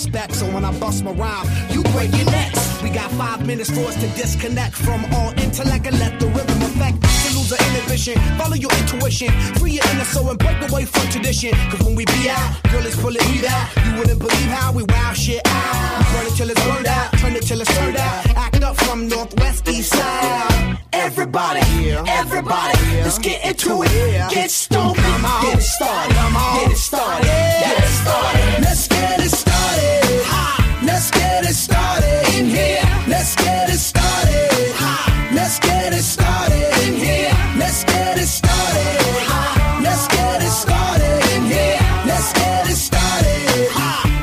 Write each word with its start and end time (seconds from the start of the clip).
disrespect, 0.00 0.34
so 0.34 0.46
when 0.54 0.64
I 0.64 0.72
bust 0.78 1.04
my 1.04 1.12
rhyme, 1.12 1.46
you 1.70 1.82
break 1.92 2.10
your 2.16 2.26
necks. 2.26 2.82
We 2.82 2.90
got 2.90 3.10
five 3.12 3.46
minutes 3.46 3.70
for 3.70 3.80
us 3.80 3.94
to 3.96 4.08
disconnect 4.16 4.74
from 4.74 5.04
all 5.12 5.30
intellect 5.38 5.86
and 5.86 5.98
let 5.98 6.18
the 6.18 6.26
rhythm 6.26 6.62
affect. 6.62 7.02
To 7.02 7.28
lose 7.36 7.52
our 7.52 7.62
inhibition, 7.68 8.16
follow 8.38 8.56
your 8.56 8.72
intuition, 8.80 9.30
free 9.58 9.72
your 9.72 9.84
inner 9.92 10.04
soul 10.04 10.30
and 10.30 10.38
break 10.38 10.58
away 10.70 10.84
from 10.84 11.08
tradition. 11.10 11.52
Cause 11.70 11.82
when 11.84 11.94
we 11.94 12.04
be 12.06 12.30
out, 12.30 12.62
girl, 12.70 12.86
it's 12.86 12.96
pulling 13.00 13.24
heat 13.24 13.44
out. 13.44 13.68
You 13.84 13.98
wouldn't 13.98 14.18
believe 14.18 14.50
how 14.58 14.72
we 14.72 14.84
wow 14.84 15.12
shit 15.12 15.42
out. 15.44 15.98
We 15.98 16.04
burn 16.12 16.26
it 16.26 16.36
till 16.36 16.50
it's 16.50 16.64
burned 16.64 16.86
out, 16.86 17.12
turn 17.18 17.36
it 17.36 17.42
till 17.42 17.60
it's 17.60 17.76
turned 17.76 17.96
out. 17.96 18.36
Act 18.36 18.62
up 18.62 18.76
from 18.76 19.08
northwest 19.08 19.68
east 19.68 19.92
side. 19.92 20.78
Everybody, 20.92 21.60
everybody, 22.06 22.78
let's 23.04 23.18
get 23.18 23.44
into 23.44 23.82
it. 23.82 24.30
Get 24.30 24.50
stupid, 24.50 24.96
get 24.96 25.58
it 25.58 25.62
started, 25.62 26.14
get 26.14 26.70
it 26.72 26.76
started, 26.76 27.24
get 27.24 27.78
it 27.78 27.92
started. 28.00 28.64
Let's 28.64 28.88
get 28.88 29.20
it 29.20 29.30
started. 29.30 29.49
Let's 32.52 33.36
get 33.36 33.70
it 33.70 33.78
started. 33.78 34.74
Let's 35.32 35.60
get 35.60 35.92
it 35.92 36.02
started 36.02 36.66
in 36.82 36.94
here. 36.94 37.30
Let's 37.56 37.84
get 37.84 38.18
it 38.18 38.26
started. 38.26 39.82
Let's 39.82 40.08
get 40.08 40.42
it 40.42 40.50
started 40.50 41.22
in 41.36 41.44
here. 41.44 41.78
Let's 42.06 42.32
get 42.32 42.68
it 42.68 42.74
started. 42.74 43.70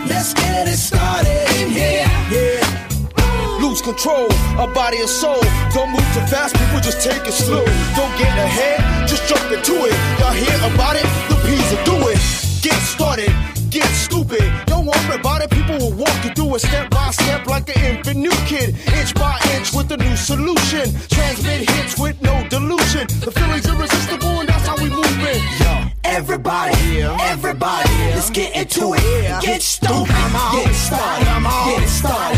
Let's 0.09 0.33
get 0.33 0.67
it 0.67 0.75
started 0.75 1.47
in 1.61 1.69
here. 1.69 2.07
Yeah. 2.29 3.61
Lose 3.61 3.81
control 3.81 4.31
of 4.59 4.73
body 4.73 4.97
and 4.99 5.09
soul. 5.09 5.41
Don't 5.73 5.91
move 5.91 6.07
too 6.13 6.27
fast, 6.27 6.55
people 6.55 6.81
just 6.81 7.01
take 7.01 7.25
it 7.25 7.33
slow. 7.33 7.63
Don't 7.95 8.17
get 8.17 8.35
ahead, 8.37 9.07
just 9.07 9.23
jump 9.29 9.49
into 9.51 9.85
it. 9.87 9.95
Y'all 10.19 10.33
hear 10.33 10.57
about 10.73 10.97
it? 10.97 11.07
The 11.29 11.35
Peas 11.47 11.71
will 11.71 11.85
do 11.85 12.06
it. 12.06 12.06
About 15.19 15.41
it, 15.41 15.49
people 15.49 15.77
will 15.77 15.93
walk 15.93 16.17
you 16.23 16.31
through 16.33 16.55
it 16.55 16.61
step 16.61 16.89
by 16.89 17.09
step 17.11 17.45
like 17.47 17.69
an 17.75 17.97
infant 17.97 18.17
new 18.17 18.37
kid. 18.45 18.75
Inch 18.97 19.13
by 19.15 19.39
inch 19.55 19.73
with 19.73 19.91
a 19.91 19.97
new 19.97 20.15
solution. 20.15 20.85
Transmit 21.09 21.69
hits 21.69 21.99
with 21.99 22.21
no 22.21 22.47
delusion. 22.49 23.07
The 23.25 23.31
feeling's 23.31 23.67
irresistible 23.67 24.39
and 24.41 24.49
that's 24.49 24.67
how 24.67 24.77
we 24.77 24.89
move 24.89 25.19
it. 25.33 25.41
Everybody, 26.03 27.01
everybody, 27.01 27.89
let's 28.15 28.29
get 28.29 28.55
into 28.55 28.93
it. 28.95 29.41
Get 29.41 29.61
stupid, 29.61 30.07
get 30.07 30.73
started, 30.73 31.25
get 31.67 31.89
started, 31.89 32.36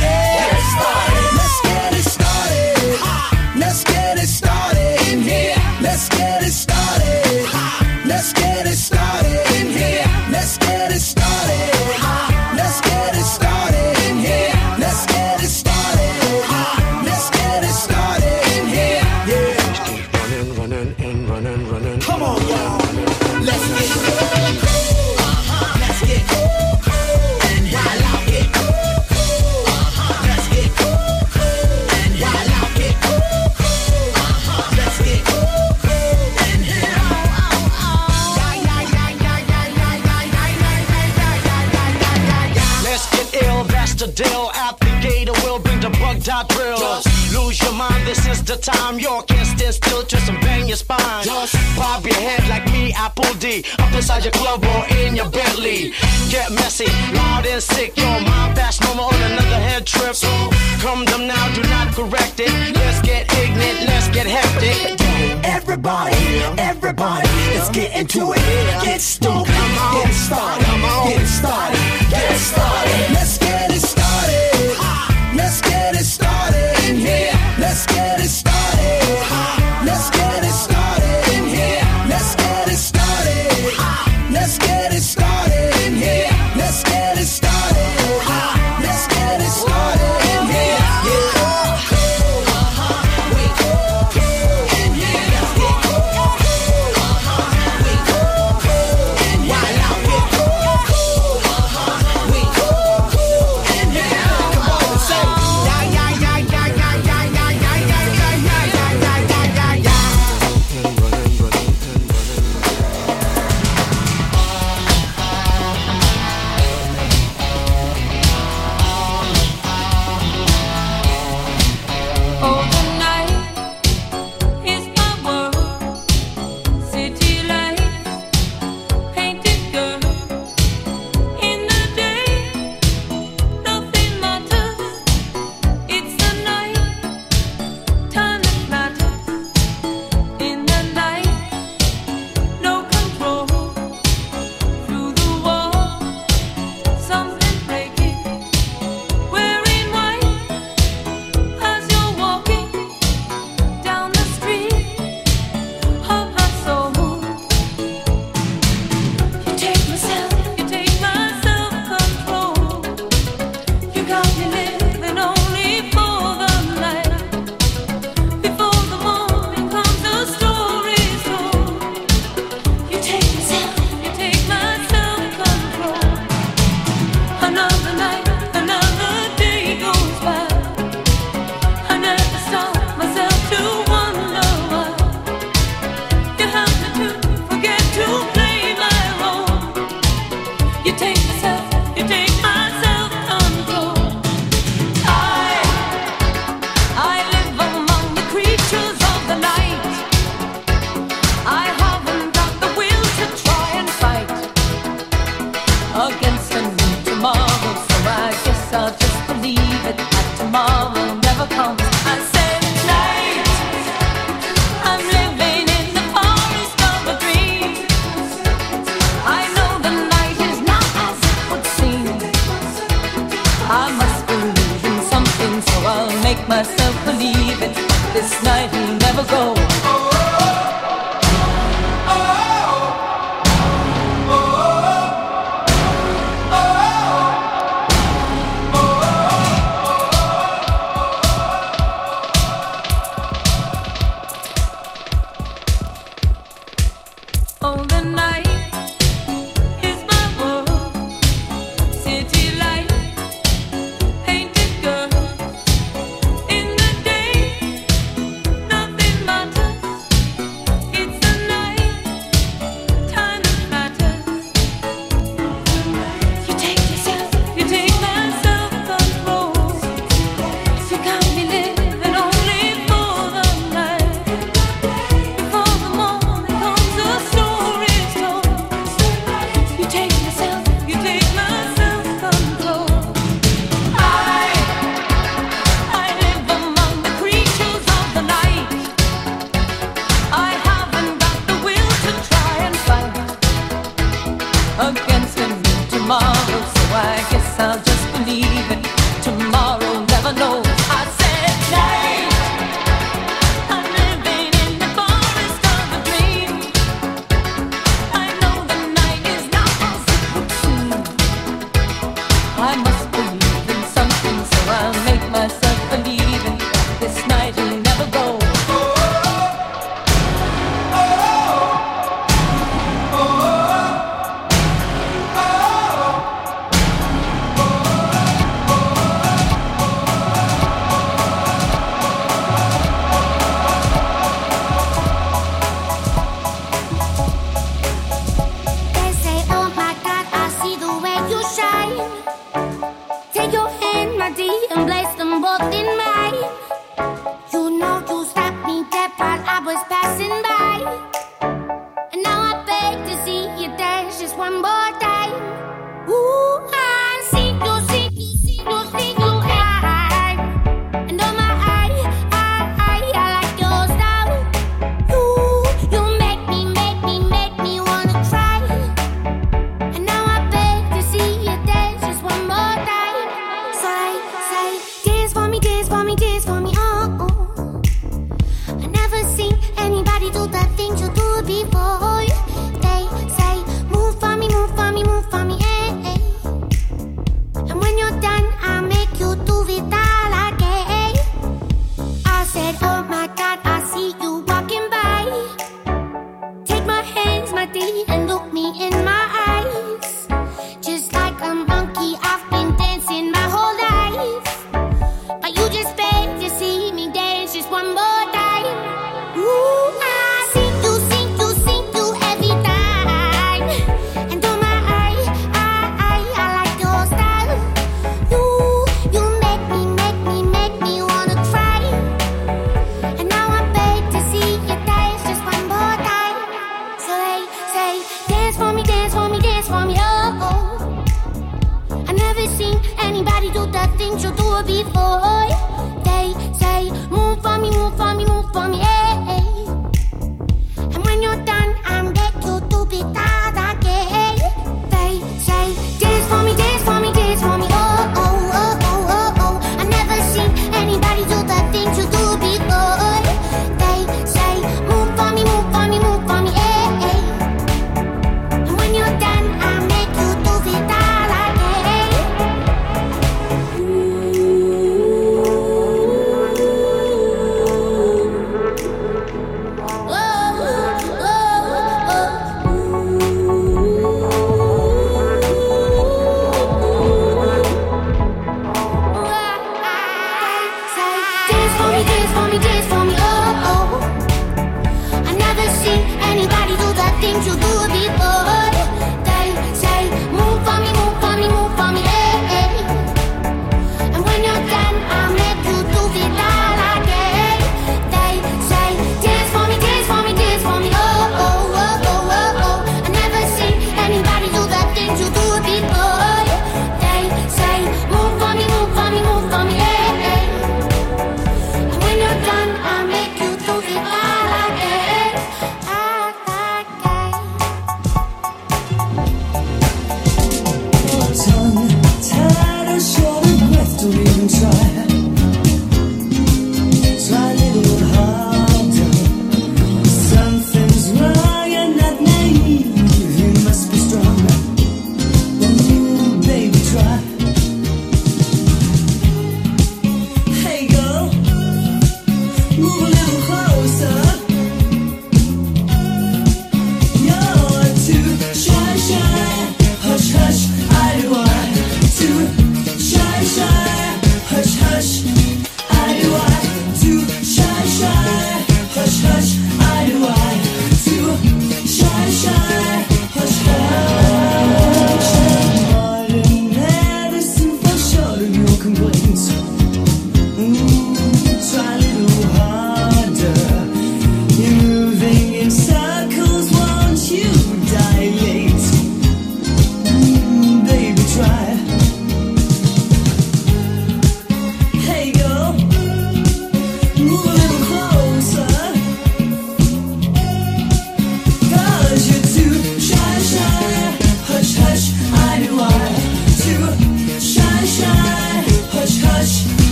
into 67.99 68.31
it. 68.31 68.39
Get 68.81 69.01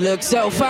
you 0.00 0.06
look 0.08 0.22
so 0.22 0.50
fine 0.50 0.69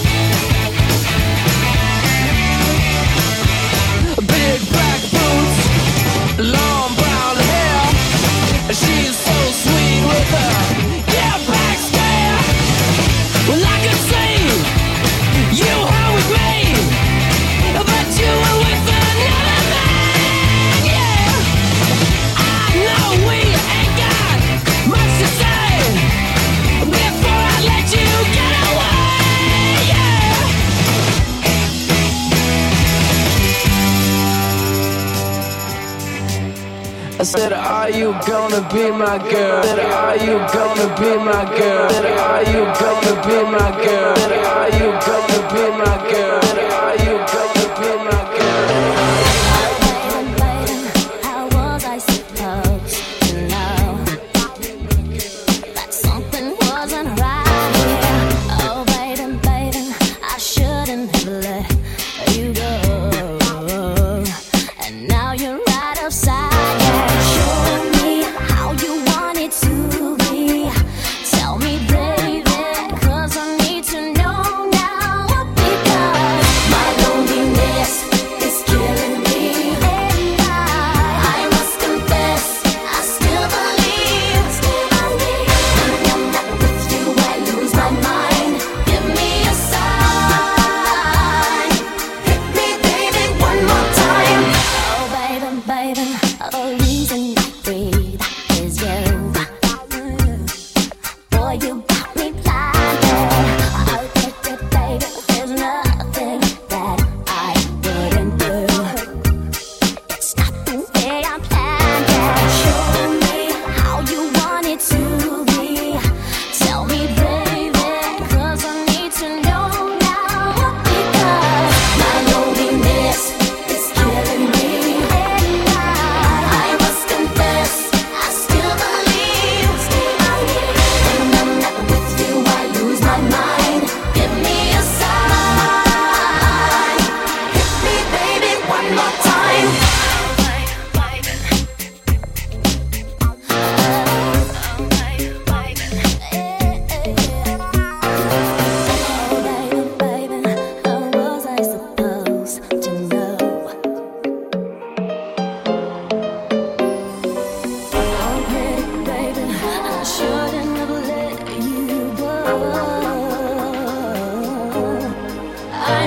Arthur. 10.33 10.70
I 37.21 37.23
said, 37.23 37.53
Are 37.53 37.87
you 37.87 38.13
gonna 38.25 38.67
be 38.73 38.89
my 38.89 39.19
girl? 39.29 39.63
Are 39.93 40.17
you 40.17 40.39
gonna 40.51 40.87
be 40.99 41.17
my 41.21 41.45
girl? 41.55 41.91
Are 42.17 42.41
you 42.41 42.65
gonna 42.81 43.13
be 43.27 43.37
my 43.45 43.69
girl? 43.85 44.17
Are 44.47 44.69
you 44.71 44.89
gonna 45.05 45.53
be 45.53 45.63
my 45.77 46.09
girl? 46.09 46.50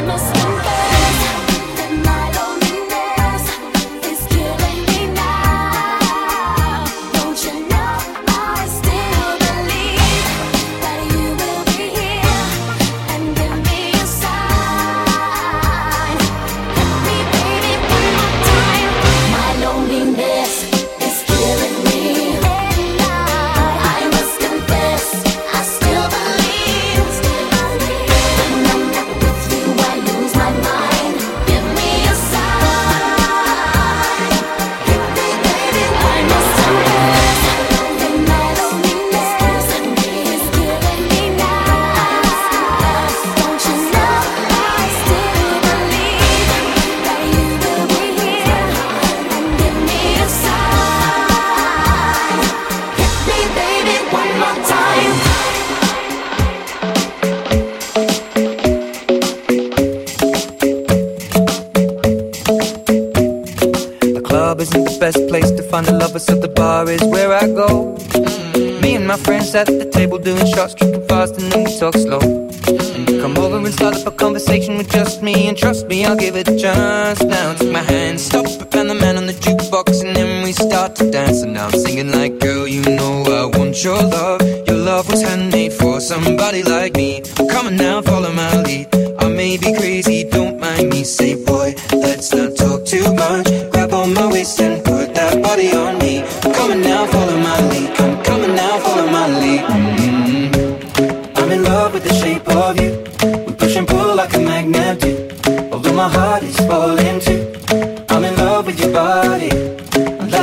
Must 0.06 0.33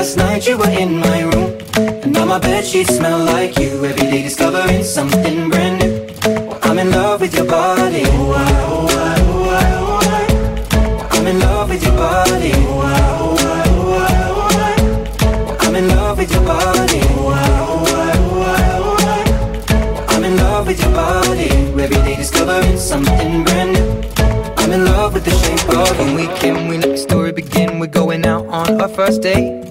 Last 0.02 0.18
night 0.18 0.48
you 0.48 0.58
were 0.58 0.68
in 0.68 0.98
my 0.98 1.22
room. 1.22 1.56
And 1.76 2.12
now 2.12 2.26
my 2.26 2.40
bed 2.40 2.66
sheets 2.66 2.96
smell 2.98 3.20
like 3.24 3.60
you. 3.60 3.86
Every 3.86 4.10
day 4.10 4.24
discovering 4.24 4.84
something 4.84 5.48
brand 5.52 5.78
new. 5.80 6.08
Well, 6.48 6.58
I'm 6.64 6.80
in 6.80 6.90
love 6.90 7.22
with 7.22 7.36
your 7.36 7.46
body. 7.46 8.02
Oh, 8.08 8.34
oh, 8.36 8.88
oh, 8.90 10.00
oh, 11.14 11.28
in 11.28 11.40
love 11.40 11.70
with 11.70 11.84
your 11.84 11.96
body. 11.96 12.52
Oh, 12.56 12.82
oh, 12.84 13.36
oh. 15.22 15.58
I'm 15.60 15.76
in 15.76 15.88
love 15.90 16.18
with 16.18 16.32
your 16.34 16.46
body. 16.46 17.02
I'm 20.10 20.24
in 20.24 20.36
love 20.38 20.66
with 20.66 20.82
your 20.82 20.94
body. 20.96 21.50
Every 21.80 21.96
day 21.98 22.16
discovering 22.16 22.78
something 22.80 23.44
brand 23.44 23.74
new. 23.74 24.02
I'm 24.58 24.72
in 24.72 24.84
love 24.84 25.14
with 25.14 25.26
the 25.26 25.32
shape 25.32 25.70
of. 25.70 25.96
When 26.00 26.16
we 26.16 26.26
came, 26.40 26.68
we 26.68 26.80
let 26.80 26.90
the 26.90 26.98
story 26.98 27.32
begin. 27.32 27.78
We're 27.78 27.86
going 27.86 28.26
out 28.26 28.48
on 28.48 28.82
our 28.82 28.90
first 28.90 29.22
date. 29.22 29.71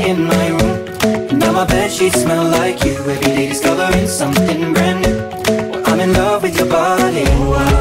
in 0.00 0.24
my 0.24 0.48
room. 0.48 1.38
Now 1.38 1.52
my 1.52 1.64
bed 1.64 1.90
sheets 1.90 2.22
smell 2.22 2.44
like 2.44 2.84
you. 2.84 2.92
Every 2.92 3.18
day 3.20 3.48
discovering 3.48 4.06
something 4.06 4.72
brand 4.72 5.02
new. 5.04 5.82
I'm 5.84 6.00
in 6.00 6.12
love 6.12 6.42
with 6.42 6.56
your 6.56 6.68
body. 6.68 7.71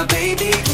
my 0.00 0.06
baby. 0.06 0.69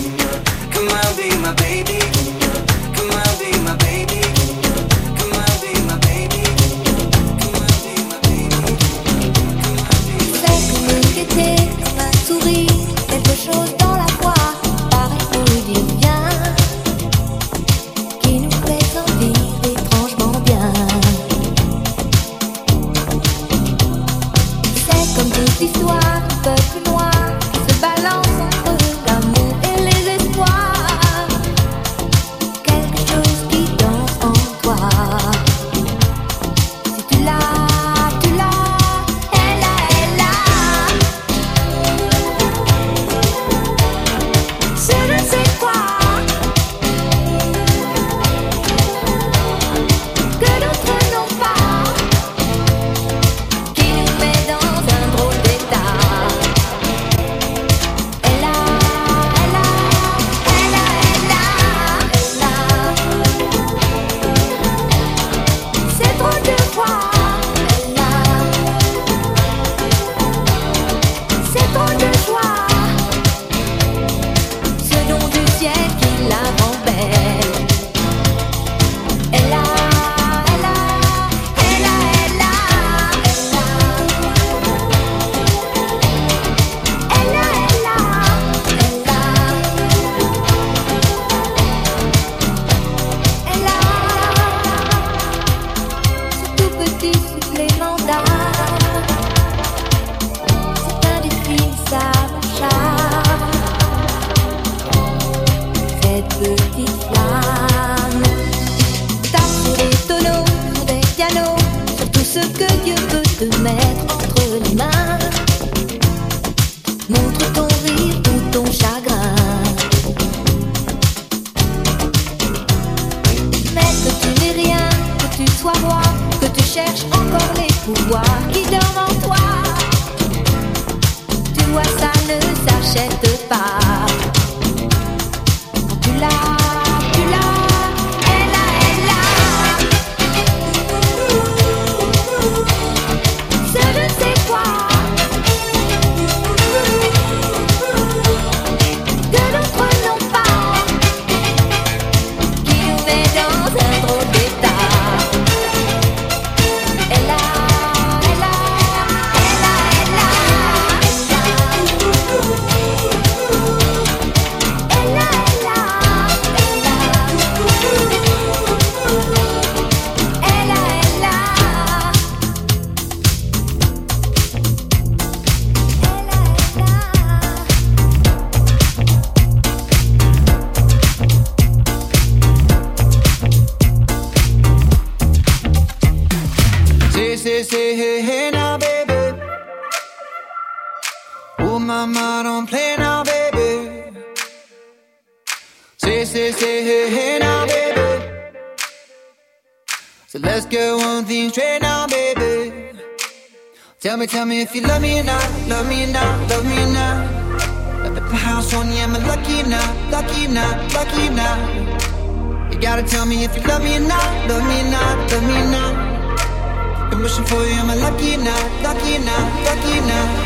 Tell 204.17 204.23
me, 204.23 204.27
tell 204.27 204.47
me 204.47 204.63
if 204.63 204.75
you 204.75 204.81
love 204.81 205.03
me 205.03 205.21
or 205.21 205.25
not, 205.25 205.69
love 205.69 205.87
me 205.87 206.05
or 206.05 206.07
not, 206.07 206.49
love 206.49 206.65
me 206.65 206.83
or 206.83 206.87
not. 206.87 208.33
My 208.33 208.39
house 208.39 208.73
on 208.73 208.89
you, 208.89 208.95
am 208.95 209.15
I 209.15 209.19
lucky 209.19 209.61
or 209.61 209.69
lucky 210.09 210.47
or 210.47 210.57
lucky 210.97 211.29
or? 211.37 212.73
You 212.73 212.81
gotta 212.81 213.03
tell 213.03 213.27
me 213.27 213.45
if 213.45 213.55
you 213.55 213.63
love 213.65 213.85
me 213.85 213.99
or 213.99 214.01
not, 214.01 214.49
love 214.49 214.67
me 214.67 214.81
or 214.81 214.91
not, 214.91 215.31
love 215.31 215.45
me 215.45 215.61
or 215.61 215.71
not. 215.71 217.11
Been 217.11 217.21
wishing 217.21 217.45
for 217.45 217.57
you, 217.57 217.75
am 217.75 217.91
I 217.91 217.95
lucky 217.97 218.37
or 218.37 218.39
lucky 218.83 219.17
or 219.17 219.25
lucky 219.67 219.99
or? 219.99 220.46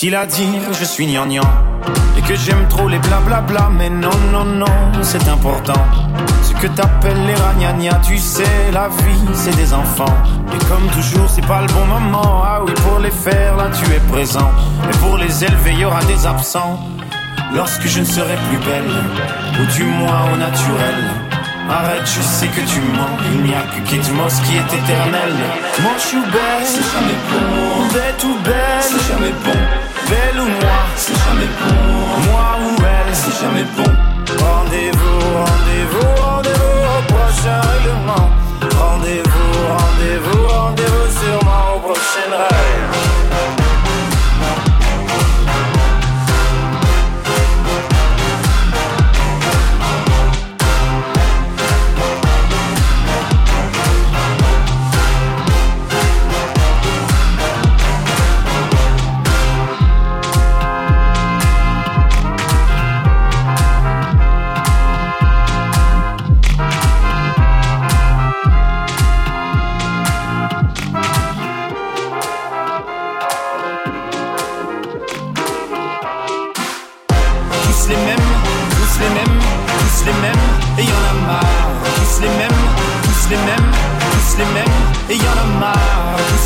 facile 0.00 0.14
à 0.14 0.24
dire, 0.24 0.62
je 0.80 0.84
suis 0.86 1.06
gnangnan. 1.06 1.42
Et 2.16 2.22
que 2.22 2.34
j'aime 2.34 2.66
trop 2.70 2.88
les 2.88 2.98
blablabla, 3.00 3.68
mais 3.70 3.90
non, 3.90 4.16
non, 4.32 4.46
non, 4.46 5.02
c'est 5.02 5.28
important. 5.28 5.84
Ce 6.42 6.54
que 6.54 6.68
t'appelles 6.68 7.26
les 7.26 7.34
ragnagnas, 7.34 8.00
tu 8.02 8.16
sais, 8.16 8.70
la 8.72 8.88
vie, 8.88 9.28
c'est 9.34 9.54
des 9.56 9.74
enfants. 9.74 10.16
Et 10.54 10.64
comme 10.64 10.86
toujours, 10.94 11.28
c'est 11.28 11.46
pas 11.46 11.60
le 11.60 11.66
bon 11.66 11.84
moment. 11.84 12.42
Ah 12.42 12.60
oui, 12.64 12.72
pour 12.76 12.98
les 12.98 13.10
faire, 13.10 13.58
là, 13.58 13.66
tu 13.78 13.84
es 13.92 14.00
présent. 14.10 14.50
Mais 14.86 14.96
pour 15.02 15.18
les 15.18 15.44
élever, 15.44 15.74
y 15.74 15.84
aura 15.84 16.02
des 16.04 16.26
absents. 16.26 16.80
Lorsque 17.54 17.86
je 17.86 18.00
ne 18.00 18.06
serai 18.06 18.36
plus 18.48 18.58
belle, 18.58 18.94
ou 19.60 19.66
du 19.76 19.84
moins 19.84 20.32
au 20.32 20.36
naturel. 20.38 20.98
Arrête, 21.68 22.06
je 22.06 22.22
sais 22.22 22.48
que 22.48 22.62
tu 22.62 22.80
mens. 22.96 23.18
Il 23.34 23.42
n'y 23.42 23.54
a 23.54 23.60
que 23.60 23.86
Kidmos 23.86 24.40
qui 24.46 24.56
est 24.56 24.72
éternel. 24.80 25.34
Mon 25.82 25.98
chou 25.98 26.22
belle, 26.32 26.64
c'est 26.64 26.88
jamais 26.94 27.18
bon. 27.30 27.82
Mauvais 27.82 28.14
tout 28.18 28.38
belle, 28.42 28.80
c'est 28.80 29.12
jamais 29.12 29.34
bon 29.44 29.89
elle 30.12 30.40
ou 30.40 30.44
moi 30.44 30.78
C'est 30.96 31.14
jamais 31.14 31.50
bon. 31.60 32.30
Moi 32.30 32.48
ou 32.62 32.82
elle 32.82 33.14
C'est 33.14 33.40
jamais 33.40 33.64
bon. 33.76 33.92
Rendez-vous, 34.44 35.20
rendez-vous, 35.38 36.22
rendez-vous 36.22 36.78
au 36.96 37.12
prochain 37.12 37.60
règlement. 37.60 38.30
Rendez-vous, 38.78 39.52
rendez-vous, 39.68 40.46
rendez-vous 40.48 41.08
sûrement 41.20 41.76
au 41.76 41.80
prochain 41.80 42.30
rêve. 42.30 43.59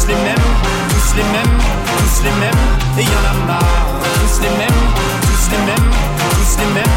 tous 0.05 0.11
les 0.11 0.17
mêmes, 0.17 0.37
tous 0.91 1.17
les 1.17 1.23
mêmes, 1.23 1.59
tous 1.97 2.23
les 2.25 2.31
mêmes, 2.33 2.99
et 2.99 3.03
y 3.03 3.07
en 3.07 3.25
a 3.31 3.47
marre, 3.47 3.65
tous 4.21 4.43
les 4.43 4.51
mêmes, 4.51 4.85
tous 5.23 5.51
les 5.51 5.59
mêmes, 5.65 5.91
tous 6.31 6.59
les 6.59 6.75
mêmes. 6.75 6.94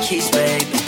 the 0.00 0.06
keys, 0.06 0.30
baby. 0.30 0.87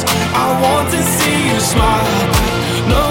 I 0.33 0.47
want 0.63 0.89
to 0.91 1.01
see 1.03 1.47
you 1.49 1.59
smile. 1.59 2.07
No, 2.87 3.10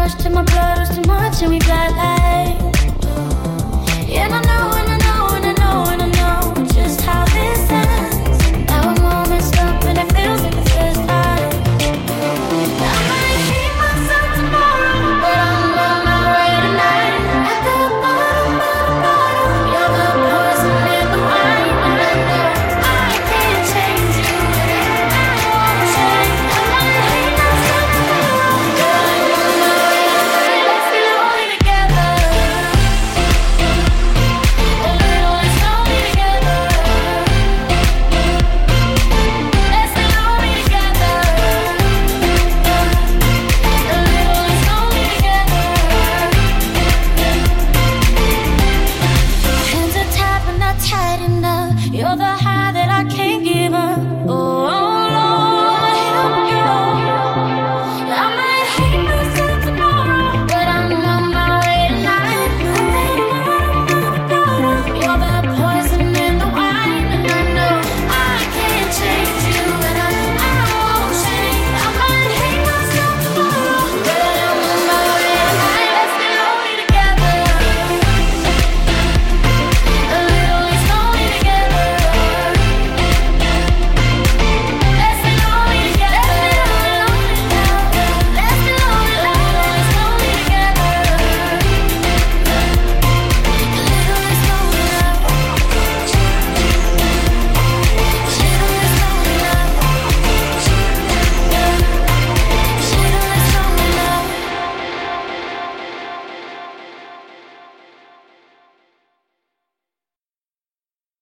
rush 0.00 0.14
to 0.14 0.30
my 0.30 0.42
blood, 0.42 0.78
was 0.78 0.96
too 0.96 1.02
much, 1.02 1.42
and 1.42 1.50
we 1.50 1.58
got 1.58 1.90
like. 1.92 2.56
Yeah, 4.08 4.28
I 4.30 4.40
know. 4.46 4.89